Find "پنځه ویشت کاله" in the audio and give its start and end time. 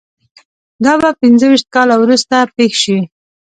1.21-1.95